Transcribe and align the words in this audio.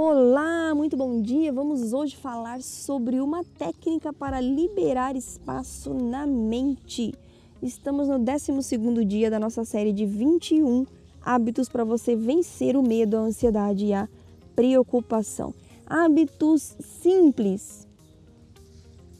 Olá, 0.00 0.76
muito 0.76 0.96
bom 0.96 1.20
dia. 1.20 1.52
Vamos 1.52 1.92
hoje 1.92 2.14
falar 2.14 2.62
sobre 2.62 3.20
uma 3.20 3.42
técnica 3.42 4.12
para 4.12 4.40
liberar 4.40 5.16
espaço 5.16 5.92
na 5.92 6.24
mente. 6.24 7.12
Estamos 7.60 8.06
no 8.06 8.16
12 8.16 9.04
dia 9.04 9.28
da 9.28 9.40
nossa 9.40 9.64
série 9.64 9.92
de 9.92 10.06
21 10.06 10.86
hábitos 11.20 11.68
para 11.68 11.82
você 11.82 12.14
vencer 12.14 12.76
o 12.76 12.82
medo, 12.82 13.16
a 13.16 13.22
ansiedade 13.22 13.86
e 13.86 13.92
a 13.92 14.08
preocupação. 14.54 15.52
Hábitos 15.84 16.76
simples 17.02 17.84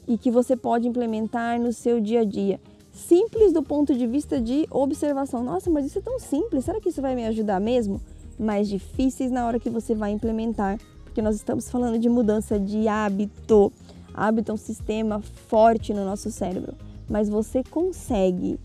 e 0.07 0.17
que 0.17 0.31
você 0.31 0.55
pode 0.55 0.87
implementar 0.87 1.59
no 1.59 1.73
seu 1.73 1.99
dia 1.99 2.21
a 2.21 2.23
dia. 2.23 2.57
Simples 2.93 3.51
do 3.51 3.61
ponto 3.61 3.93
de 3.93 4.07
vista 4.07 4.39
de 4.39 4.65
observação. 4.71 5.43
Nossa, 5.43 5.69
mas 5.69 5.85
isso 5.85 5.99
é 5.99 6.01
tão 6.01 6.17
simples, 6.19 6.63
será 6.63 6.79
que 6.79 6.87
isso 6.87 7.01
vai 7.01 7.15
me 7.15 7.25
ajudar 7.25 7.59
mesmo? 7.59 7.99
Mais 8.39 8.67
difíceis 8.67 9.29
na 9.29 9.45
hora 9.45 9.59
que 9.59 9.69
você 9.69 9.93
vai 9.93 10.11
implementar, 10.11 10.79
porque 11.03 11.21
nós 11.21 11.35
estamos 11.35 11.69
falando 11.69 11.99
de 11.99 12.07
mudança 12.07 12.59
de 12.59 12.87
hábito. 12.87 13.71
Hábito 14.13 14.51
é 14.51 14.53
um 14.53 14.57
sistema 14.57 15.21
forte 15.47 15.93
no 15.93 16.05
nosso 16.05 16.31
cérebro, 16.31 16.73
mas 17.09 17.29
você 17.29 17.63
consegue. 17.63 18.59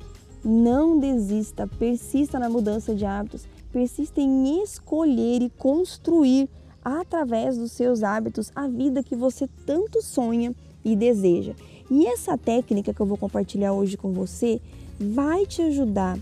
Não 0.44 0.98
desista, 0.98 1.66
persista 1.66 2.38
na 2.38 2.50
mudança 2.50 2.94
de 2.94 3.04
hábitos, 3.04 3.46
persista 3.72 4.20
em 4.20 4.62
escolher 4.62 5.42
e 5.42 5.50
construir 5.50 6.48
através 6.84 7.56
dos 7.56 7.72
seus 7.72 8.02
hábitos 8.02 8.52
a 8.54 8.68
vida 8.68 9.02
que 9.02 9.16
você 9.16 9.48
tanto 9.64 10.02
sonha 10.02 10.54
e 10.84 10.94
deseja. 10.94 11.54
E 11.90 12.06
essa 12.06 12.36
técnica 12.36 12.92
que 12.92 13.00
eu 13.00 13.06
vou 13.06 13.16
compartilhar 13.16 13.72
hoje 13.72 13.96
com 13.96 14.12
você 14.12 14.60
vai 14.98 15.46
te 15.46 15.62
ajudar 15.62 16.18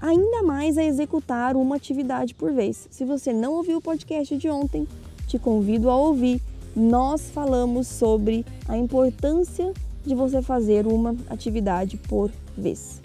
ainda 0.00 0.42
mais 0.42 0.76
a 0.78 0.84
executar 0.84 1.56
uma 1.56 1.76
atividade 1.76 2.34
por 2.34 2.52
vez. 2.52 2.86
Se 2.90 3.04
você 3.04 3.32
não 3.32 3.54
ouviu 3.54 3.78
o 3.78 3.82
podcast 3.82 4.36
de 4.36 4.48
ontem, 4.48 4.86
te 5.26 5.38
convido 5.38 5.90
a 5.90 5.96
ouvir. 5.96 6.40
Nós 6.74 7.30
falamos 7.30 7.86
sobre 7.86 8.44
a 8.68 8.76
importância 8.76 9.72
de 10.04 10.14
você 10.14 10.42
fazer 10.42 10.86
uma 10.86 11.16
atividade 11.28 11.96
por 11.96 12.30
vez. 12.56 13.00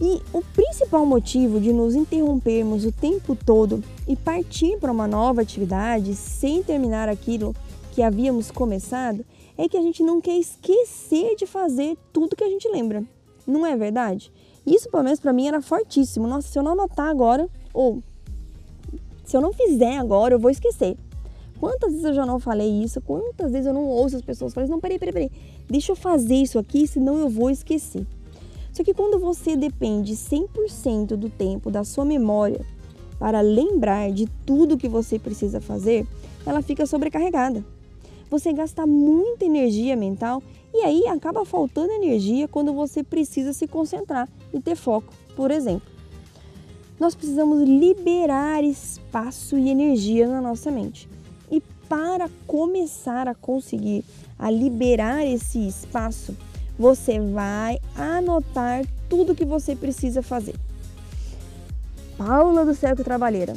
E 0.00 0.20
o 0.32 0.42
principal 0.42 1.04
motivo 1.04 1.60
de 1.60 1.72
nos 1.72 1.94
interrompermos 1.94 2.84
o 2.84 2.92
tempo 2.92 3.34
todo 3.34 3.82
e 4.06 4.14
partir 4.14 4.78
para 4.78 4.92
uma 4.92 5.08
nova 5.08 5.42
atividade 5.42 6.14
sem 6.14 6.62
terminar 6.62 7.08
aquilo 7.08 7.54
que 7.92 8.02
havíamos 8.02 8.50
começado 8.50 9.24
é 9.56 9.68
que 9.68 9.76
a 9.76 9.82
gente 9.82 10.04
não 10.04 10.20
quer 10.20 10.38
esquecer 10.38 11.34
de 11.34 11.46
fazer 11.46 11.96
tudo 12.12 12.36
que 12.36 12.44
a 12.44 12.48
gente 12.48 12.68
lembra. 12.68 13.02
Não 13.48 13.64
é 13.64 13.74
verdade? 13.74 14.30
Isso, 14.66 14.90
pelo 14.90 15.02
menos 15.02 15.18
para 15.18 15.32
mim, 15.32 15.48
era 15.48 15.62
fortíssimo. 15.62 16.26
Nossa, 16.26 16.48
se 16.48 16.58
eu 16.58 16.62
não 16.62 16.72
anotar 16.72 17.08
agora, 17.08 17.48
ou 17.72 18.02
se 19.24 19.34
eu 19.34 19.40
não 19.40 19.54
fizer 19.54 19.96
agora, 19.96 20.34
eu 20.34 20.38
vou 20.38 20.50
esquecer. 20.50 20.98
Quantas 21.58 21.90
vezes 21.92 22.04
eu 22.04 22.14
já 22.14 22.26
não 22.26 22.38
falei 22.38 22.82
isso? 22.82 23.00
Quantas 23.00 23.50
vezes 23.50 23.66
eu 23.66 23.72
não 23.72 23.86
ouço 23.86 24.16
as 24.16 24.22
pessoas 24.22 24.52
falando, 24.52 24.68
não, 24.68 24.80
peraí, 24.80 24.98
peraí, 24.98 25.12
peraí, 25.12 25.30
deixa 25.66 25.92
eu 25.92 25.96
fazer 25.96 26.34
isso 26.34 26.58
aqui, 26.58 26.86
senão 26.86 27.18
eu 27.18 27.28
vou 27.30 27.50
esquecer. 27.50 28.06
Só 28.70 28.84
que 28.84 28.92
quando 28.92 29.18
você 29.18 29.56
depende 29.56 30.14
100% 30.14 31.16
do 31.16 31.30
tempo 31.30 31.70
da 31.70 31.82
sua 31.82 32.04
memória 32.04 32.60
para 33.18 33.40
lembrar 33.40 34.12
de 34.12 34.26
tudo 34.46 34.78
que 34.78 34.88
você 34.88 35.18
precisa 35.18 35.60
fazer, 35.60 36.06
ela 36.46 36.62
fica 36.62 36.86
sobrecarregada. 36.86 37.64
Você 38.30 38.52
gasta 38.52 38.86
muita 38.86 39.44
energia 39.44 39.96
mental 39.96 40.42
e 40.72 40.82
aí 40.82 41.06
acaba 41.06 41.44
faltando 41.44 41.92
energia 41.92 42.46
quando 42.46 42.74
você 42.74 43.02
precisa 43.02 43.52
se 43.52 43.66
concentrar 43.66 44.28
e 44.52 44.60
ter 44.60 44.76
foco, 44.76 45.12
por 45.34 45.50
exemplo. 45.50 45.88
Nós 47.00 47.14
precisamos 47.14 47.66
liberar 47.66 48.62
espaço 48.64 49.56
e 49.56 49.70
energia 49.70 50.26
na 50.26 50.42
nossa 50.42 50.70
mente. 50.70 51.08
E 51.50 51.62
para 51.88 52.28
começar 52.46 53.28
a 53.28 53.34
conseguir 53.34 54.04
a 54.38 54.50
liberar 54.50 55.24
esse 55.24 55.66
espaço, 55.66 56.36
você 56.78 57.18
vai 57.18 57.78
anotar 57.96 58.84
tudo 59.08 59.34
que 59.34 59.44
você 59.44 59.74
precisa 59.74 60.22
fazer. 60.22 60.54
Paula 62.16 62.64
do 62.64 62.74
que 62.74 63.04
trabalheira. 63.04 63.54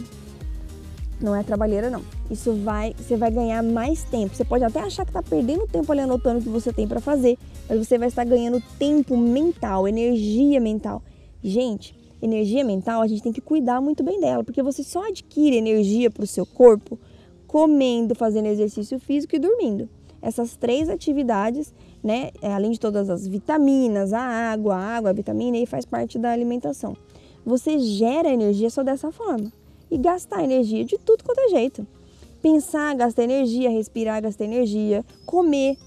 Não 1.22 1.36
é 1.36 1.44
trabalheira 1.44 1.90
não 1.90 2.02
isso 2.32 2.54
vai, 2.54 2.96
você 2.98 3.18
vai 3.18 3.30
ganhar 3.30 3.62
mais 3.62 4.04
tempo. 4.06 4.34
Você 4.34 4.46
pode 4.46 4.64
até 4.64 4.80
achar 4.80 5.04
que 5.04 5.10
está 5.10 5.22
perdendo 5.22 5.68
tempo 5.68 5.92
ali 5.92 6.02
anotando 6.02 6.40
o 6.40 6.44
que 6.44 6.50
você 6.50 6.72
tem 6.72 6.88
para 6.88 7.02
fazer, 7.02 7.38
mas 7.68 7.78
você 7.78 7.98
vai 7.98 8.08
estar 8.08 8.24
ganhando 8.24 8.62
tempo 8.80 9.18
mental, 9.18 9.88
energia 9.88 10.60
mental. 10.62 11.04
Gente, 11.44 11.94
energia 12.22 12.64
mental 12.64 13.02
a 13.02 13.08
gente 13.08 13.22
tem 13.22 13.34
que 13.34 13.42
cuidar 13.42 13.82
muito 13.82 14.02
bem 14.02 14.20
dela, 14.20 14.44
porque 14.44 14.64
você 14.64 14.82
só 14.82 15.08
adquire 15.08 15.58
energia 15.58 16.10
para 16.10 16.24
o 16.24 16.28
seu 16.28 16.46
corpo 16.46 16.98
comendo, 17.46 18.16
fazendo 18.16 18.46
exercício 18.46 18.98
físico 18.98 19.36
e 19.36 19.40
dormindo. 19.40 19.90
Essas 20.22 20.56
três 20.56 20.88
atividades, 20.88 21.74
né, 22.02 22.30
é, 22.42 22.54
além 22.54 22.72
de 22.72 22.80
todas 22.80 23.10
as 23.10 23.28
vitaminas, 23.28 24.14
a 24.14 24.22
água, 24.22 24.76
a 24.76 24.98
água, 24.98 25.10
a 25.10 25.14
vitamina, 25.14 25.58
e 25.58 25.66
faz 25.66 25.84
parte 25.84 26.18
da 26.18 26.32
alimentação. 26.32 26.96
Você 27.44 27.80
gera 27.80 28.30
energia 28.30 28.70
só 28.70 28.84
dessa 28.84 29.12
forma 29.12 29.52
e 29.92 29.98
gastar 29.98 30.44
energia 30.44 30.86
de 30.86 30.98
tudo 30.98 31.24
quanto 31.24 31.42
é 31.42 31.50
jeito. 31.50 31.86
Pensar 32.42 32.96
gasta 32.96 33.22
energia, 33.22 33.70
respirar 33.70 34.22
gasta 34.22 34.44
energia, 34.44 35.06
comer, 35.26 35.78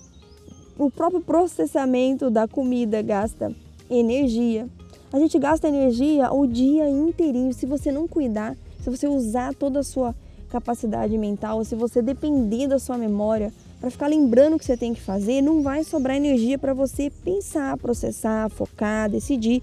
o 0.78 0.90
próprio 0.90 1.20
processamento 1.20 2.30
da 2.30 2.46
comida 2.46 3.00
gasta 3.02 3.52
energia. 3.88 4.68
A 5.12 5.18
gente 5.18 5.38
gasta 5.38 5.68
energia 5.68 6.32
o 6.32 6.46
dia 6.46 6.88
inteirinho. 6.88 7.52
Se 7.52 7.66
você 7.66 7.90
não 7.90 8.06
cuidar, 8.06 8.56
se 8.80 8.90
você 8.90 9.06
usar 9.06 9.54
toda 9.54 9.80
a 9.80 9.84
sua 9.84 10.14
capacidade 10.48 11.16
mental, 11.16 11.64
se 11.64 11.74
você 11.74 12.02
depender 12.02 12.68
da 12.68 12.78
sua 12.78 12.98
memória 12.98 13.52
para 13.80 13.90
ficar 13.90 14.06
lembrando 14.06 14.54
o 14.54 14.58
que 14.58 14.64
você 14.64 14.76
tem 14.76 14.94
que 14.94 15.00
fazer, 15.00 15.42
não 15.42 15.62
vai 15.62 15.84
sobrar 15.84 16.16
energia 16.16 16.58
para 16.58 16.74
você 16.74 17.10
pensar, 17.10 17.76
processar, 17.76 18.48
focar, 18.48 19.10
decidir, 19.10 19.62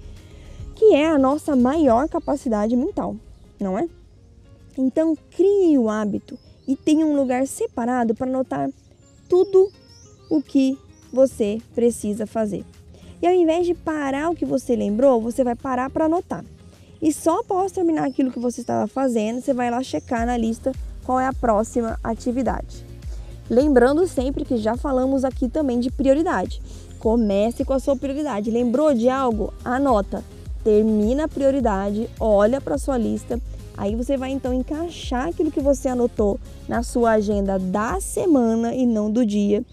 que 0.75 0.93
é 0.93 1.07
a 1.07 1.17
nossa 1.17 1.55
maior 1.55 2.07
capacidade 2.09 2.75
mental, 2.75 3.15
não 3.59 3.77
é? 3.77 3.87
Então, 4.77 5.17
crie 5.31 5.77
o 5.77 5.89
hábito 5.89 6.37
e 6.67 6.75
tenha 6.75 7.05
um 7.05 7.15
lugar 7.15 7.45
separado 7.47 8.15
para 8.15 8.27
anotar 8.27 8.69
tudo 9.27 9.71
o 10.29 10.41
que 10.41 10.77
você 11.11 11.59
precisa 11.75 12.25
fazer. 12.25 12.65
E 13.21 13.27
ao 13.27 13.33
invés 13.33 13.67
de 13.67 13.73
parar 13.73 14.29
o 14.29 14.35
que 14.35 14.45
você 14.45 14.75
lembrou, 14.75 15.21
você 15.21 15.43
vai 15.43 15.55
parar 15.55 15.89
para 15.89 16.05
anotar. 16.05 16.43
E 17.01 17.11
só 17.11 17.39
após 17.39 17.71
terminar 17.71 18.07
aquilo 18.07 18.31
que 18.31 18.39
você 18.39 18.61
estava 18.61 18.87
fazendo, 18.87 19.41
você 19.41 19.53
vai 19.53 19.69
lá 19.69 19.83
checar 19.83 20.25
na 20.25 20.37
lista 20.37 20.71
qual 21.03 21.19
é 21.19 21.27
a 21.27 21.33
próxima 21.33 21.99
atividade. 22.03 22.85
Lembrando 23.49 24.07
sempre 24.07 24.45
que 24.45 24.57
já 24.57 24.77
falamos 24.77 25.25
aqui 25.25 25.49
também 25.49 25.79
de 25.79 25.91
prioridade. 25.91 26.61
Comece 26.99 27.65
com 27.65 27.73
a 27.73 27.79
sua 27.79 27.95
prioridade. 27.95 28.49
Lembrou 28.49 28.93
de 28.93 29.09
algo? 29.09 29.53
Anota. 29.65 30.23
Termina 30.63 31.25
a 31.25 31.27
prioridade, 31.27 32.07
olha 32.19 32.61
para 32.61 32.77
sua 32.77 32.95
lista 32.97 33.41
Aí 33.81 33.95
você 33.95 34.15
vai 34.15 34.29
então 34.29 34.53
encaixar 34.53 35.29
aquilo 35.29 35.49
que 35.49 35.59
você 35.59 35.87
anotou 35.87 36.39
na 36.69 36.83
sua 36.83 37.13
agenda 37.13 37.57
da 37.57 37.99
semana 37.99 38.75
e 38.75 38.85
não 38.85 39.09
do 39.09 39.25
dia. 39.25 39.65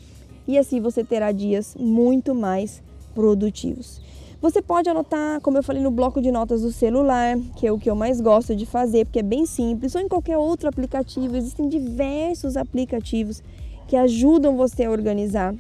E 0.47 0.57
assim 0.57 0.81
você 0.81 1.05
terá 1.05 1.31
dias 1.31 1.77
muito 1.79 2.35
mais 2.35 2.83
produtivos. 3.15 4.01
Você 4.41 4.63
pode 4.63 4.89
anotar, 4.89 5.43
como 5.43 5.59
eu 5.59 5.63
falei, 5.63 5.83
no 5.83 5.91
bloco 5.91 6.23
de 6.23 6.31
notas 6.31 6.63
do 6.63 6.73
celular, 6.73 7.37
que 7.55 7.67
é 7.67 7.71
o 7.71 7.79
que 7.79 7.91
eu 7.91 7.95
mais 7.95 8.19
gosto 8.19 8.57
de 8.57 8.65
fazer, 8.65 9.05
porque 9.05 9.19
é 9.19 9.23
bem 9.23 9.45
simples, 9.45 9.95
ou 9.95 10.01
em 10.01 10.09
qualquer 10.09 10.39
outro 10.39 10.71
aplicativo. 10.71 11.37
Existem 11.37 11.69
diversos 11.69 12.57
aplicativos 12.57 13.43
que 13.87 13.95
ajudam 13.95 14.57
você 14.57 14.85
a 14.85 14.91
organizar 14.91 15.55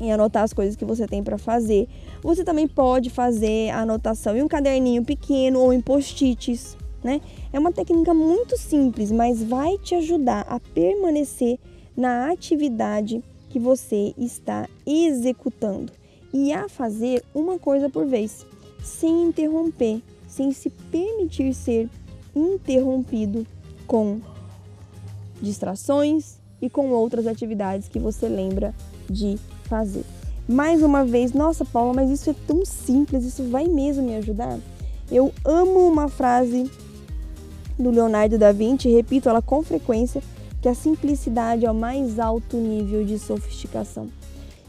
e 0.00 0.12
anotar 0.12 0.44
as 0.44 0.52
coisas 0.52 0.76
que 0.76 0.84
você 0.84 1.08
tem 1.08 1.24
para 1.24 1.36
fazer. 1.36 1.88
Você 2.22 2.44
também 2.44 2.68
pode 2.68 3.10
fazer 3.10 3.70
a 3.70 3.80
anotação 3.80 4.36
em 4.36 4.44
um 4.44 4.48
caderninho 4.48 5.04
pequeno 5.04 5.58
ou 5.58 5.72
em 5.72 5.80
post-its 5.80 6.76
né? 7.02 7.20
É 7.52 7.58
uma 7.58 7.72
técnica 7.72 8.12
muito 8.12 8.56
simples, 8.56 9.10
mas 9.10 9.42
vai 9.42 9.78
te 9.78 9.94
ajudar 9.94 10.46
a 10.48 10.58
permanecer 10.58 11.58
na 11.96 12.30
atividade 12.30 13.22
que 13.50 13.58
você 13.58 14.14
está 14.16 14.68
executando 14.86 15.92
e 16.32 16.52
a 16.52 16.68
fazer 16.68 17.24
uma 17.34 17.58
coisa 17.58 17.88
por 17.88 18.06
vez, 18.06 18.46
sem 18.82 19.24
interromper, 19.24 20.02
sem 20.28 20.52
se 20.52 20.70
permitir 20.70 21.54
ser 21.54 21.88
interrompido 22.34 23.46
com 23.86 24.20
distrações 25.40 26.38
e 26.60 26.68
com 26.68 26.90
outras 26.90 27.26
atividades 27.26 27.88
que 27.88 27.98
você 27.98 28.28
lembra 28.28 28.74
de 29.08 29.38
fazer. 29.64 30.04
mais 30.46 30.82
uma 30.82 31.04
vez, 31.04 31.32
nossa, 31.32 31.64
Paula, 31.64 31.92
mas 31.92 32.10
isso 32.10 32.30
é 32.30 32.34
tão 32.46 32.64
simples, 32.64 33.24
isso 33.24 33.44
vai 33.44 33.66
mesmo 33.66 34.02
me 34.02 34.16
ajudar? 34.16 34.58
Eu 35.10 35.32
amo 35.44 35.86
uma 35.88 36.08
frase 36.08 36.70
do 37.78 37.90
Leonardo 37.90 38.36
da 38.36 38.52
Vinci, 38.52 38.88
repito 38.88 39.28
ela 39.28 39.40
com 39.40 39.62
frequência, 39.62 40.22
que 40.60 40.68
a 40.68 40.74
simplicidade 40.74 41.64
é 41.64 41.70
o 41.70 41.74
mais 41.74 42.18
alto 42.18 42.56
nível 42.56 43.04
de 43.04 43.18
sofisticação. 43.18 44.08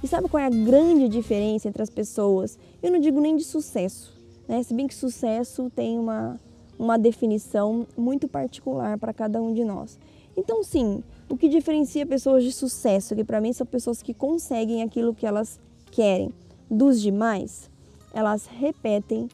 E 0.04 0.08
sabe 0.08 0.30
qual 0.30 0.42
é 0.42 0.46
a 0.46 0.50
grande 0.50 1.10
diferença 1.10 1.68
entre 1.68 1.82
as 1.82 1.90
pessoas? 1.90 2.58
Eu 2.82 2.92
não 2.92 3.00
digo 3.00 3.20
nem 3.20 3.36
de 3.36 3.44
sucesso, 3.44 4.14
né? 4.48 4.62
Se 4.64 4.74
bem 4.74 4.88
que 4.88 4.96
sucesso 4.96 5.70
tem 5.76 5.98
uma, 5.98 6.40
uma 6.78 6.98
definição 6.98 7.86
muito 7.98 8.28
particular 8.28 8.98
para 8.98 9.12
cada 9.12 9.42
um 9.42 9.54
de 9.54 9.66
nós. 9.66 10.00
Então, 10.38 10.64
sim, 10.64 11.04
o 11.28 11.36
que 11.36 11.50
diferencia 11.50 12.06
pessoas 12.06 12.44
de 12.44 12.52
sucesso, 12.52 13.16
que 13.16 13.26
para 13.26 13.42
mim 13.42 13.52
são 13.52 13.66
pessoas 13.66 14.02
que 14.02 14.14
conseguem 14.14 14.84
aquilo 14.84 15.14
que 15.14 15.26
elas 15.26 15.60
querem 15.92 16.32
dos 16.70 17.02
demais, 17.02 17.70
elas 18.14 18.46
repetem 18.46 19.28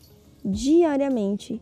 diariamente 0.43 1.61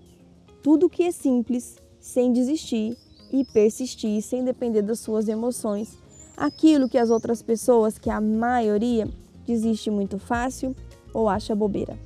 tudo 0.62 0.89
que 0.89 1.04
é 1.04 1.12
simples, 1.12 1.77
sem 2.04 2.34
desistir 2.34 2.98
e 3.32 3.46
persistir, 3.46 4.22
sem 4.22 4.44
depender 4.44 4.82
das 4.82 5.00
suas 5.00 5.30
emoções. 5.30 5.98
Aquilo 6.36 6.90
que 6.90 6.98
as 6.98 7.10
outras 7.10 7.42
pessoas, 7.42 7.98
que 7.98 8.10
a 8.10 8.20
maioria, 8.20 9.08
desiste 9.48 9.90
muito 9.90 10.20
fácil 10.20 10.76
ou 11.14 11.30
acha 11.30 11.56
bobeira. 11.56 11.98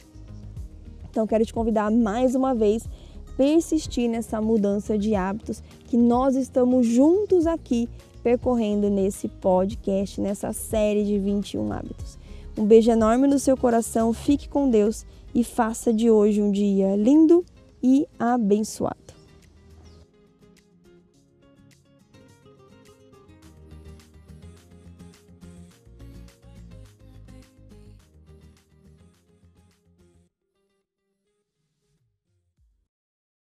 Então, 1.09 1.25
quero 1.25 1.43
te 1.43 1.51
convidar 1.51 1.89
mais 1.89 2.35
uma 2.35 2.53
vez 2.53 2.87
persistir 3.35 4.07
nessa 4.07 4.39
mudança 4.39 4.97
de 4.97 5.15
hábitos 5.15 5.63
que 5.85 5.97
nós 5.97 6.35
estamos 6.35 6.85
juntos 6.85 7.47
aqui 7.47 7.89
percorrendo 8.21 8.89
nesse 8.89 9.27
podcast, 9.27 10.21
nessa 10.21 10.53
série 10.53 11.03
de 11.05 11.17
21 11.17 11.73
hábitos. 11.73 12.19
Um 12.55 12.65
beijo 12.65 12.91
enorme 12.91 13.27
no 13.27 13.39
seu 13.39 13.57
coração, 13.57 14.13
fique 14.13 14.47
com 14.47 14.69
Deus 14.69 15.05
e 15.33 15.43
faça 15.43 15.91
de 15.91 16.09
hoje 16.11 16.41
um 16.41 16.51
dia 16.51 16.95
lindo 16.95 17.43
e 17.81 18.07
abençoado. 18.19 19.16